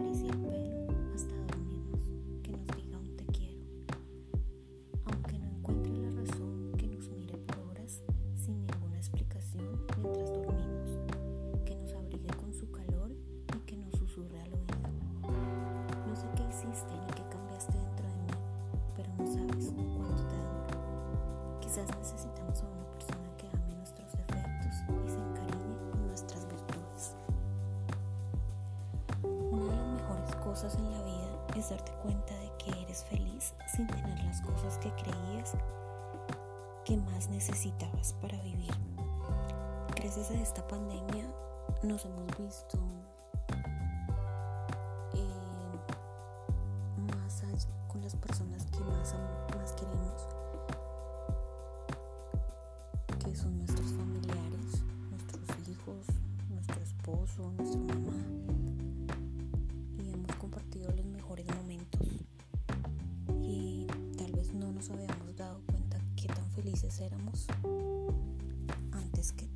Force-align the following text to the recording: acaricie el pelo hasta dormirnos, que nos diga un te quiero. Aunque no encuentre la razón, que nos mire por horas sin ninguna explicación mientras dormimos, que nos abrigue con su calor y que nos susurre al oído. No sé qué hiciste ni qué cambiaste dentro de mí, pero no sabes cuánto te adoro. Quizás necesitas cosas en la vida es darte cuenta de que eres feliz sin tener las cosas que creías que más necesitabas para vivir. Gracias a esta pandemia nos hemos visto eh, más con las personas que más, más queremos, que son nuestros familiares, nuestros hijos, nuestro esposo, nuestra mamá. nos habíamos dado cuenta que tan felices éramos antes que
acaricie 0.00 0.28
el 0.30 0.38
pelo 0.38 0.86
hasta 1.14 1.34
dormirnos, 1.36 2.00
que 2.42 2.52
nos 2.52 2.66
diga 2.68 2.98
un 2.98 3.16
te 3.16 3.24
quiero. 3.26 3.60
Aunque 5.04 5.38
no 5.38 5.46
encuentre 5.46 5.92
la 5.92 6.10
razón, 6.22 6.72
que 6.78 6.86
nos 6.86 7.10
mire 7.10 7.36
por 7.36 7.58
horas 7.58 8.00
sin 8.34 8.62
ninguna 8.62 8.96
explicación 8.96 9.66
mientras 10.02 10.32
dormimos, 10.42 10.98
que 11.66 11.76
nos 11.76 11.92
abrigue 11.92 12.28
con 12.40 12.54
su 12.54 12.70
calor 12.70 13.10
y 13.54 13.58
que 13.66 13.76
nos 13.76 13.92
susurre 13.92 14.40
al 14.40 14.54
oído. 14.54 14.88
No 16.08 16.16
sé 16.16 16.26
qué 16.34 16.44
hiciste 16.48 16.94
ni 16.98 17.12
qué 17.12 17.22
cambiaste 17.28 17.76
dentro 17.76 18.06
de 18.08 18.14
mí, 18.14 18.32
pero 18.96 19.12
no 19.18 19.26
sabes 19.26 19.70
cuánto 19.98 20.22
te 20.28 20.34
adoro. 20.34 21.60
Quizás 21.60 21.86
necesitas 21.98 22.29
cosas 30.60 30.78
en 30.78 30.90
la 30.90 31.02
vida 31.02 31.46
es 31.56 31.70
darte 31.70 31.90
cuenta 32.02 32.34
de 32.34 32.52
que 32.58 32.82
eres 32.82 33.02
feliz 33.04 33.54
sin 33.74 33.86
tener 33.86 34.22
las 34.24 34.42
cosas 34.42 34.76
que 34.76 34.92
creías 34.92 35.54
que 36.84 36.98
más 36.98 37.30
necesitabas 37.30 38.12
para 38.20 38.38
vivir. 38.42 38.70
Gracias 39.96 40.30
a 40.30 40.34
esta 40.34 40.66
pandemia 40.68 41.24
nos 41.82 42.04
hemos 42.04 42.26
visto 42.36 42.78
eh, 45.14 45.78
más 47.10 47.42
con 47.88 48.02
las 48.02 48.14
personas 48.16 48.66
que 48.66 48.80
más, 48.80 49.14
más 49.56 49.72
queremos, 49.72 50.28
que 53.18 53.34
son 53.34 53.56
nuestros 53.56 53.92
familiares, 53.92 54.82
nuestros 55.08 55.68
hijos, 55.68 56.06
nuestro 56.50 56.82
esposo, 56.82 57.50
nuestra 57.56 57.80
mamá. 57.80 58.09
nos 64.80 64.90
habíamos 64.92 65.36
dado 65.36 65.60
cuenta 65.66 65.98
que 66.16 66.26
tan 66.26 66.50
felices 66.52 67.00
éramos 67.00 67.46
antes 68.92 69.30
que 69.32 69.46